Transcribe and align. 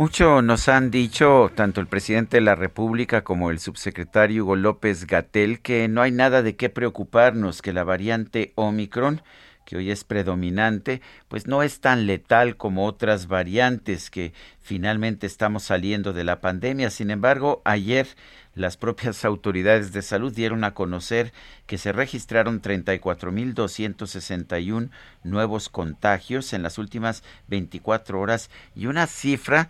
Mucho 0.00 0.40
nos 0.40 0.70
han 0.70 0.90
dicho 0.90 1.52
tanto 1.54 1.82
el 1.82 1.86
presidente 1.86 2.38
de 2.38 2.40
la 2.40 2.54
República 2.54 3.22
como 3.22 3.50
el 3.50 3.58
subsecretario 3.58 4.44
Hugo 4.44 4.56
López 4.56 5.06
Gatel 5.06 5.60
que 5.60 5.88
no 5.88 6.00
hay 6.00 6.10
nada 6.10 6.40
de 6.40 6.56
qué 6.56 6.70
preocuparnos, 6.70 7.60
que 7.60 7.74
la 7.74 7.84
variante 7.84 8.54
Omicron 8.54 9.20
que 9.70 9.76
hoy 9.76 9.92
es 9.92 10.02
predominante, 10.02 11.00
pues 11.28 11.46
no 11.46 11.62
es 11.62 11.78
tan 11.78 12.08
letal 12.08 12.56
como 12.56 12.86
otras 12.86 13.28
variantes 13.28 14.10
que 14.10 14.32
finalmente 14.60 15.28
estamos 15.28 15.62
saliendo 15.62 16.12
de 16.12 16.24
la 16.24 16.40
pandemia. 16.40 16.90
Sin 16.90 17.12
embargo, 17.12 17.62
ayer 17.64 18.08
las 18.56 18.76
propias 18.76 19.24
autoridades 19.28 19.92
de 19.92 20.02
salud 20.02 20.34
dieron 20.34 20.64
a 20.64 20.74
conocer 20.74 21.32
que 21.68 21.78
se 21.78 21.92
registraron 21.92 22.60
34.261 22.60 24.90
nuevos 25.22 25.68
contagios 25.68 26.52
en 26.52 26.64
las 26.64 26.76
últimas 26.76 27.22
24 27.46 28.18
horas 28.18 28.50
y 28.74 28.86
una 28.86 29.06
cifra 29.06 29.68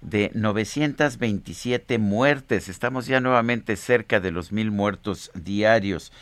de 0.00 0.30
927 0.32 1.98
muertes. 1.98 2.68
Estamos 2.68 3.06
ya 3.06 3.18
nuevamente 3.18 3.74
cerca 3.74 4.20
de 4.20 4.30
los 4.30 4.52
mil 4.52 4.70
muertos 4.70 5.32
diarios. 5.34 6.12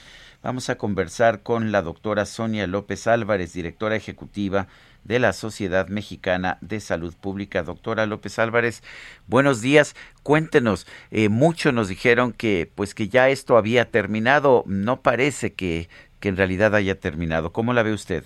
Vamos 0.41 0.71
a 0.71 0.79
conversar 0.79 1.43
con 1.43 1.73
la 1.73 1.83
doctora 1.83 2.25
Sonia 2.25 2.69
López 2.69 3.09
Álvarez, 3.09 3.53
directora 3.53 3.97
ejecutiva 3.97 4.69
de 5.03 5.19
la 5.19 5.33
Sociedad 5.33 5.89
Mexicana 5.89 6.59
de 6.61 6.79
Salud 6.79 7.13
Pública. 7.21 7.65
Doctora 7.65 8.07
López 8.07 8.39
Álvarez, 8.39 8.85
buenos 9.27 9.63
días. 9.63 9.97
Cuéntenos, 10.23 10.87
eh, 11.11 11.29
muchos 11.29 11.75
nos 11.75 11.89
dijeron 11.89 12.33
que 12.33 12.71
pues 12.73 12.95
que 12.95 13.09
ya 13.09 13.29
esto 13.31 13.57
había 13.57 13.87
terminado. 13.87 14.63
No 14.67 15.01
parece 15.01 15.55
que, 15.55 15.89
que 16.21 16.29
en 16.29 16.37
realidad 16.37 16.73
haya 16.77 16.95
terminado. 16.95 17.53
¿Cómo 17.53 17.73
la 17.73 17.83
ve 17.83 17.93
usted? 17.93 18.23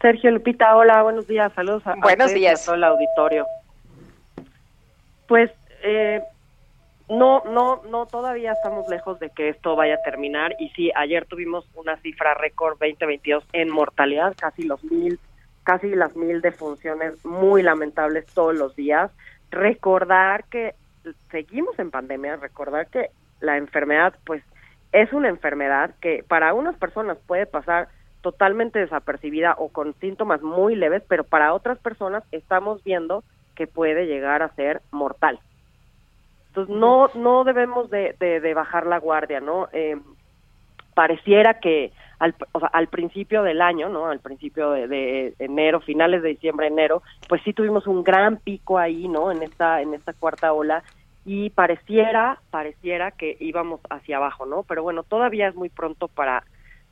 Sergio 0.00 0.30
Lupita, 0.30 0.76
hola, 0.76 1.02
buenos 1.02 1.26
días, 1.26 1.52
saludos 1.54 1.84
a, 1.88 1.96
buenos 1.96 2.32
días. 2.32 2.62
a 2.62 2.64
todo 2.66 2.74
el 2.76 2.84
auditorio. 2.84 3.46
Pues 5.26 5.50
eh, 5.82 6.22
no, 7.08 7.42
no, 7.44 7.82
no, 7.88 8.06
todavía 8.06 8.52
estamos 8.52 8.88
lejos 8.88 9.20
de 9.20 9.30
que 9.30 9.48
esto 9.48 9.76
vaya 9.76 9.94
a 9.94 10.02
terminar 10.02 10.56
y 10.58 10.70
sí, 10.70 10.90
ayer 10.96 11.24
tuvimos 11.26 11.68
una 11.74 11.96
cifra 11.98 12.34
récord 12.34 12.78
2022 12.80 13.44
en 13.52 13.70
mortalidad, 13.70 14.34
casi 14.36 14.62
los 14.62 14.82
mil, 14.82 15.20
casi 15.62 15.94
las 15.94 16.16
mil 16.16 16.40
defunciones 16.40 17.24
muy 17.24 17.62
lamentables 17.62 18.26
todos 18.26 18.56
los 18.56 18.74
días. 18.74 19.12
Recordar 19.50 20.44
que 20.44 20.74
seguimos 21.30 21.78
en 21.78 21.92
pandemia, 21.92 22.36
recordar 22.36 22.88
que 22.88 23.10
la 23.40 23.56
enfermedad, 23.56 24.14
pues, 24.24 24.42
es 24.90 25.12
una 25.12 25.28
enfermedad 25.28 25.92
que 26.00 26.24
para 26.26 26.54
unas 26.54 26.76
personas 26.76 27.18
puede 27.26 27.46
pasar 27.46 27.88
totalmente 28.20 28.80
desapercibida 28.80 29.54
o 29.58 29.68
con 29.68 29.94
síntomas 30.00 30.42
muy 30.42 30.74
leves, 30.74 31.04
pero 31.06 31.22
para 31.22 31.54
otras 31.54 31.78
personas 31.78 32.24
estamos 32.32 32.82
viendo 32.82 33.22
que 33.54 33.68
puede 33.68 34.06
llegar 34.06 34.42
a 34.42 34.54
ser 34.54 34.82
mortal. 34.90 35.38
Entonces 36.56 36.74
no 36.74 37.10
no 37.14 37.44
debemos 37.44 37.90
de, 37.90 38.14
de, 38.18 38.54
bajar 38.54 38.86
la 38.86 38.98
guardia, 38.98 39.40
¿no? 39.40 39.68
Eh, 39.74 39.98
pareciera 40.94 41.60
que 41.60 41.92
al, 42.18 42.34
o 42.52 42.60
sea, 42.60 42.70
al 42.72 42.88
principio 42.88 43.42
del 43.42 43.60
año, 43.60 43.90
¿no? 43.90 44.06
Al 44.06 44.20
principio 44.20 44.70
de, 44.70 45.34
enero, 45.38 45.80
finales 45.80 46.22
de 46.22 46.30
diciembre, 46.30 46.68
enero, 46.68 47.02
pues 47.28 47.42
sí 47.42 47.52
tuvimos 47.52 47.86
un 47.86 48.02
gran 48.02 48.38
pico 48.38 48.78
ahí, 48.78 49.06
¿no? 49.06 49.30
En 49.30 49.42
esta 49.42 49.82
en 49.82 49.92
esta 49.92 50.14
cuarta 50.14 50.54
ola 50.54 50.82
y 51.26 51.50
pareciera 51.50 52.40
pareciera 52.50 53.10
que 53.10 53.36
íbamos 53.38 53.80
hacia 53.90 54.16
abajo, 54.16 54.46
¿no? 54.46 54.62
Pero 54.62 54.82
bueno, 54.82 55.02
todavía 55.02 55.48
es 55.48 55.54
muy 55.54 55.68
pronto 55.68 56.08
para 56.08 56.42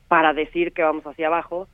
para 0.07 0.33
decir 0.33 0.73
que 0.73 0.83
vamos 0.83 1.07
hacia 1.07 1.25
abajo. 1.25 1.67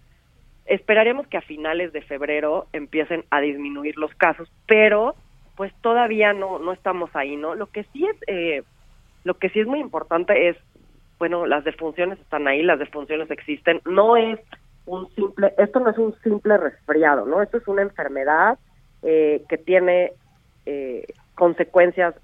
Esperaremos 0.66 1.28
que 1.28 1.36
a 1.36 1.42
finales 1.42 1.92
de 1.92 2.04
febrero 2.04 2.68
empiecen 2.72 3.26
a 3.32 3.42
disminuir 3.42 3.98
los 3.98 4.16
casos, 4.16 4.50
pero 4.66 5.14
pues 5.62 5.76
todavía 5.82 6.34
no 6.34 6.58
no 6.58 6.74
estamos 6.74 7.12
ahí, 7.14 7.36
¿no? 7.36 7.54
Lo 7.54 7.68
que 7.68 7.84
sí 7.94 8.04
es 8.04 8.18
eh, 8.26 8.64
lo 9.24 9.36
que 9.36 9.50
sí 9.50 9.60
es 9.60 9.68
muy 9.68 9.80
importante 9.80 10.50
es 10.50 10.58
bueno, 11.20 11.46
las 11.46 11.64
defunciones 11.64 12.20
están 12.20 12.48
ahí, 12.48 12.64
las 12.64 12.80
defunciones 12.80 13.30
existen, 13.30 13.80
no 13.86 14.18
es 14.18 14.40
un 14.88 15.08
simple, 15.14 15.54
esto 15.60 15.80
no 15.80 15.92
es 15.92 16.00
un 16.00 16.16
simple 16.24 16.58
resfriado, 16.58 17.28
¿no? 17.28 17.44
Esto 17.44 17.58
es 17.58 17.68
una 17.68 17.84
enfermedad 17.84 18.58
eh, 19.04 19.44
que 19.48 19.60
tiene 19.60 20.14
eh, 20.66 21.06
consecuencias 21.36 22.16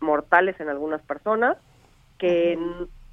mortales 0.00 0.58
en 0.58 0.70
algunas 0.70 1.02
personas 1.02 1.58
que, 2.16 2.58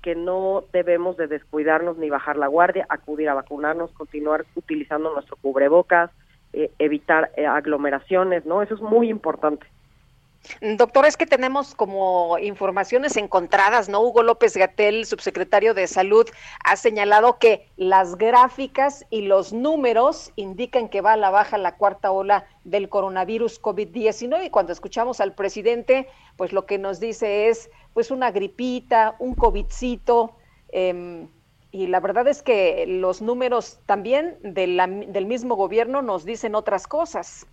que 0.02 0.16
no 0.16 0.64
debemos 0.72 1.18
de 1.18 1.28
descuidarnos 1.28 1.98
ni 1.98 2.10
bajar 2.10 2.38
la 2.38 2.48
guardia, 2.48 2.86
acudir 2.88 3.28
a 3.28 3.34
vacunarnos, 3.34 3.92
continuar 3.92 4.46
utilizando 4.56 5.14
nuestro 5.14 5.36
cubrebocas, 5.36 6.10
eh, 6.53 6.72
evitar 6.80 7.31
eh, 7.36 7.46
aglomeraciones, 7.46 8.46
¿no? 8.46 8.62
Eso 8.62 8.75
es 8.75 8.81
muy 8.81 9.09
importante. 9.09 9.66
Doctor, 10.62 11.06
es 11.06 11.16
que 11.16 11.25
tenemos 11.25 11.74
como 11.74 12.38
informaciones 12.38 13.16
encontradas, 13.16 13.88
¿no? 13.88 14.02
Hugo 14.02 14.24
López 14.24 14.58
Gatel, 14.58 15.06
subsecretario 15.06 15.74
de 15.74 15.88
Salud, 15.88 16.30
ha 16.66 16.75
señalado 16.75 17.40
que 17.40 17.69
las 17.78 18.18
gráficas 18.18 19.06
y 19.09 19.22
los 19.22 19.53
números 19.53 20.31
indican 20.36 20.90
que 20.90 21.02
va 21.02 21.14
a 21.14 21.18
la 21.18 21.30
baja 21.30 21.58
la 21.58 21.78
cuarta 21.78 22.12
ola 22.12 22.46
del 22.66 22.90
coronavirus 22.90 23.62
COVID-19 23.62 24.46
y 24.46 24.50
cuando 24.50 24.74
escuchamos 24.74 25.22
al 25.22 25.34
presidente, 25.34 26.08
pues 26.35 26.52
lo 26.52 26.66
que 26.66 26.78
nos 26.78 27.00
dice 27.00 27.47
es 27.47 27.70
pues 27.94 28.12
una 28.12 28.31
gripita, 28.31 29.16
un 29.20 29.35
COVIDcito, 29.35 30.35
eh, 30.74 31.25
y 31.73 31.88
la 31.88 32.00
verdad 32.00 32.28
es 32.28 32.44
que 32.44 32.85
los 32.88 33.23
números 33.23 33.81
también 33.88 34.38
del 34.44 35.25
mismo 35.25 35.56
gobierno 35.56 36.03
nos 36.03 36.23
dicen 36.23 36.53
otras 36.53 36.88
cosas. 36.88 37.47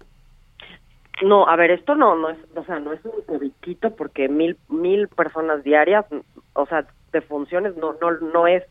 No, 1.22 1.48
a 1.48 1.56
ver, 1.56 1.70
esto 1.70 1.94
no, 1.94 2.14
no 2.14 2.28
es, 2.28 2.38
o 2.54 2.62
sea, 2.64 2.80
no 2.80 2.92
es 2.92 3.02
un 3.02 3.22
covidito 3.26 3.96
porque 3.96 4.28
mil, 4.28 4.58
mil 4.68 5.08
personas 5.08 5.64
diarias, 5.64 6.04
o 6.52 6.66
sea, 6.66 6.84
de 7.12 7.20
funciones 7.22 7.74
no, 7.78 7.94
no, 7.94 8.10
no 8.10 8.46
es, 8.46 8.62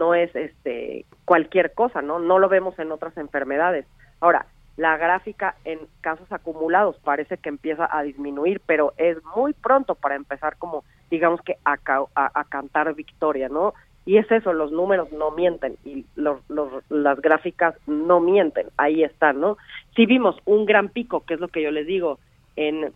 no 0.00 0.14
es 0.14 0.34
este 0.34 1.06
cualquier 1.24 1.74
cosa, 1.74 2.02
¿no? 2.02 2.18
No 2.18 2.40
lo 2.40 2.48
vemos 2.48 2.76
en 2.80 2.90
otras 2.90 3.16
enfermedades. 3.16 3.86
Ahora, 4.18 4.46
la 4.76 4.96
gráfica 4.96 5.54
en 5.64 5.78
casos 6.00 6.30
acumulados 6.32 6.98
parece 7.04 7.36
que 7.36 7.50
empieza 7.50 7.88
a 7.88 8.02
disminuir, 8.02 8.60
pero 8.66 8.94
es 8.96 9.16
muy 9.36 9.52
pronto 9.52 9.94
para 9.94 10.16
empezar 10.16 10.56
como, 10.56 10.82
digamos 11.08 11.40
que 11.42 11.56
a, 11.64 11.76
a, 11.84 12.40
a 12.40 12.44
cantar 12.44 12.92
victoria, 12.94 13.48
¿no? 13.48 13.74
Y 14.08 14.16
es 14.16 14.32
eso, 14.32 14.54
los 14.54 14.72
números 14.72 15.12
no 15.12 15.32
mienten 15.32 15.76
y 15.84 16.06
los, 16.16 16.40
las 16.88 17.20
gráficas 17.20 17.74
no 17.86 18.20
mienten, 18.20 18.68
ahí 18.78 19.02
están, 19.02 19.38
¿no? 19.38 19.58
Si 19.94 20.06
vimos 20.06 20.34
un 20.46 20.64
gran 20.64 20.88
pico, 20.88 21.26
que 21.26 21.34
es 21.34 21.40
lo 21.40 21.48
que 21.48 21.60
yo 21.60 21.70
les 21.70 21.86
digo, 21.86 22.18
en, 22.56 22.90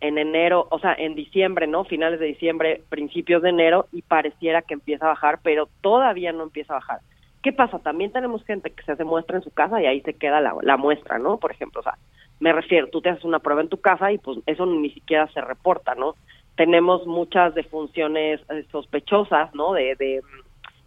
en 0.00 0.18
enero, 0.18 0.66
o 0.68 0.80
sea, 0.80 0.94
en 0.94 1.14
diciembre, 1.14 1.68
¿no? 1.68 1.84
Finales 1.84 2.18
de 2.18 2.26
diciembre, 2.26 2.82
principios 2.88 3.40
de 3.42 3.50
enero, 3.50 3.86
y 3.92 4.02
pareciera 4.02 4.62
que 4.62 4.74
empieza 4.74 5.04
a 5.04 5.10
bajar, 5.10 5.38
pero 5.44 5.68
todavía 5.80 6.32
no 6.32 6.42
empieza 6.42 6.72
a 6.72 6.80
bajar. 6.80 6.98
¿Qué 7.40 7.52
pasa? 7.52 7.78
También 7.78 8.10
tenemos 8.10 8.44
gente 8.44 8.70
que 8.70 8.82
se 8.82 8.90
hace 8.90 9.04
muestra 9.04 9.36
en 9.36 9.44
su 9.44 9.52
casa 9.52 9.80
y 9.80 9.86
ahí 9.86 10.00
se 10.00 10.14
queda 10.14 10.40
la, 10.40 10.56
la 10.62 10.76
muestra, 10.76 11.20
¿no? 11.20 11.36
Por 11.36 11.52
ejemplo, 11.52 11.82
o 11.82 11.84
sea, 11.84 11.94
me 12.40 12.52
refiero, 12.52 12.88
tú 12.88 13.00
te 13.00 13.10
haces 13.10 13.24
una 13.24 13.38
prueba 13.38 13.60
en 13.60 13.68
tu 13.68 13.80
casa 13.80 14.10
y 14.10 14.18
pues 14.18 14.38
eso 14.46 14.66
ni 14.66 14.90
siquiera 14.90 15.28
se 15.28 15.40
reporta, 15.40 15.94
¿no? 15.94 16.16
Tenemos 16.60 17.06
muchas 17.06 17.54
defunciones 17.54 18.38
eh, 18.50 18.66
sospechosas, 18.70 19.54
¿no? 19.54 19.72
De, 19.72 19.94
de 19.94 20.20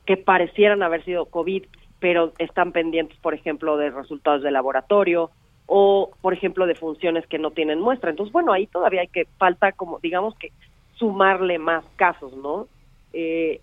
que 0.05 0.17
parecieran 0.17 0.83
haber 0.83 1.03
sido 1.03 1.25
COVID, 1.25 1.63
pero 1.99 2.31
están 2.37 2.71
pendientes, 2.73 3.17
por 3.17 3.33
ejemplo, 3.33 3.75
de 3.75 3.89
resultados 3.89 4.43
de 4.43 4.51
laboratorio 4.51 5.31
o, 5.65 6.11
por 6.21 6.31
ejemplo, 6.31 6.67
de 6.67 6.75
funciones 6.75 7.25
que 7.25 7.39
no 7.39 7.49
tienen 7.49 7.79
muestra. 7.81 8.11
Entonces, 8.11 8.31
bueno, 8.31 8.53
ahí 8.53 8.67
todavía 8.67 9.01
hay 9.01 9.07
que 9.07 9.25
falta 9.39 9.71
como, 9.71 9.97
digamos 9.97 10.35
que 10.35 10.51
sumarle 10.93 11.57
más 11.57 11.83
casos, 11.95 12.37
¿no? 12.37 12.67
Eh, 13.11 13.59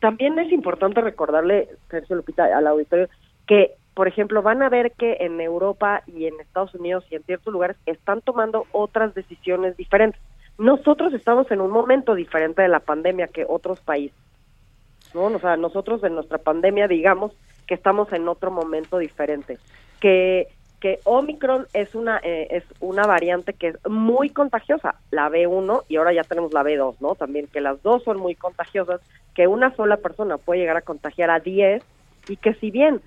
también 0.00 0.36
es 0.40 0.50
importante 0.50 1.02
recordarle, 1.02 1.68
Sergio 1.88 2.16
Lupita, 2.16 2.46
al 2.46 2.66
auditorio, 2.66 3.08
que, 3.46 3.74
por 3.94 4.08
ejemplo, 4.08 4.42
van 4.42 4.60
a 4.60 4.68
ver 4.68 4.90
que 4.90 5.18
en 5.20 5.40
Europa 5.40 6.02
y 6.08 6.26
en 6.26 6.40
Estados 6.40 6.74
Unidos 6.74 7.04
y 7.12 7.14
en 7.14 7.22
ciertos 7.22 7.52
lugares 7.52 7.76
están 7.86 8.22
tomando 8.22 8.66
otras 8.72 9.14
decisiones 9.14 9.76
diferentes 9.76 10.20
nosotros 10.58 11.12
estamos 11.12 11.50
en 11.50 11.60
un 11.60 11.70
momento 11.70 12.14
diferente 12.14 12.62
de 12.62 12.68
la 12.68 12.80
pandemia 12.80 13.28
que 13.28 13.44
otros 13.48 13.80
países. 13.80 14.16
¿no? 15.14 15.24
O 15.26 15.38
sea, 15.38 15.56
nosotros 15.56 16.02
en 16.04 16.14
nuestra 16.14 16.38
pandemia 16.38 16.88
digamos 16.88 17.32
que 17.66 17.74
estamos 17.74 18.12
en 18.12 18.28
otro 18.28 18.50
momento 18.50 18.98
diferente, 18.98 19.58
que 20.00 20.48
que 20.84 21.00
Omicron 21.04 21.66
es 21.72 21.94
una 21.94 22.20
eh, 22.22 22.48
es 22.50 22.64
una 22.78 23.06
variante 23.06 23.54
que 23.54 23.68
es 23.68 23.88
muy 23.88 24.28
contagiosa, 24.28 24.96
la 25.10 25.30
B1 25.30 25.84
y 25.88 25.96
ahora 25.96 26.12
ya 26.12 26.24
tenemos 26.24 26.52
la 26.52 26.62
B2, 26.62 26.96
¿no? 27.00 27.14
También 27.14 27.46
que 27.46 27.62
las 27.62 27.82
dos 27.82 28.02
son 28.04 28.18
muy 28.18 28.34
contagiosas, 28.34 29.00
que 29.34 29.46
una 29.46 29.74
sola 29.76 29.96
persona 29.96 30.36
puede 30.36 30.60
llegar 30.60 30.76
a 30.76 30.82
contagiar 30.82 31.30
a 31.30 31.40
10 31.40 31.82
y 32.28 32.36
que 32.36 32.52
si 32.56 32.70
bien 32.70 33.00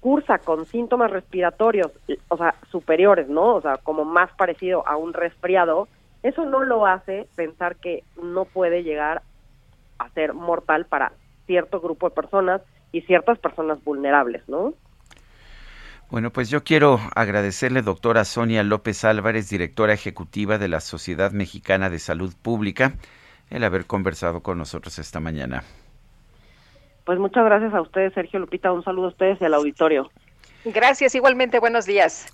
cursa 0.00 0.38
con 0.38 0.66
síntomas 0.66 1.12
respiratorios, 1.12 1.92
o 2.26 2.36
sea, 2.36 2.56
superiores, 2.68 3.28
¿no? 3.28 3.54
O 3.54 3.60
sea, 3.60 3.76
como 3.76 4.04
más 4.04 4.32
parecido 4.32 4.82
a 4.88 4.96
un 4.96 5.12
resfriado, 5.12 5.86
eso 6.22 6.44
no 6.44 6.62
lo 6.62 6.86
hace 6.86 7.26
pensar 7.34 7.76
que 7.76 8.04
no 8.22 8.44
puede 8.44 8.82
llegar 8.82 9.22
a 9.98 10.08
ser 10.10 10.34
mortal 10.34 10.86
para 10.86 11.12
cierto 11.46 11.80
grupo 11.80 12.08
de 12.08 12.14
personas 12.14 12.62
y 12.92 13.02
ciertas 13.02 13.38
personas 13.38 13.82
vulnerables, 13.84 14.48
¿no? 14.48 14.74
Bueno, 16.10 16.30
pues 16.30 16.50
yo 16.50 16.64
quiero 16.64 16.98
agradecerle, 17.14 17.82
doctora 17.82 18.24
Sonia 18.24 18.64
López 18.64 19.04
Álvarez, 19.04 19.48
directora 19.48 19.92
ejecutiva 19.92 20.58
de 20.58 20.66
la 20.66 20.80
Sociedad 20.80 21.30
Mexicana 21.30 21.88
de 21.88 22.00
Salud 22.00 22.34
Pública, 22.42 22.94
el 23.48 23.62
haber 23.62 23.86
conversado 23.86 24.40
con 24.42 24.58
nosotros 24.58 24.98
esta 24.98 25.20
mañana. 25.20 25.62
Pues 27.04 27.18
muchas 27.18 27.44
gracias 27.44 27.72
a 27.74 27.80
ustedes, 27.80 28.12
Sergio 28.12 28.40
Lupita. 28.40 28.72
Un 28.72 28.82
saludo 28.82 29.06
a 29.06 29.10
ustedes 29.10 29.40
y 29.40 29.44
al 29.44 29.54
auditorio. 29.54 30.10
Gracias, 30.64 31.14
igualmente. 31.14 31.58
Buenos 31.60 31.86
días. 31.86 32.32